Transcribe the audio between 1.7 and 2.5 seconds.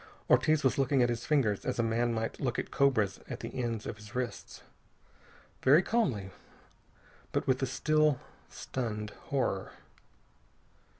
a man might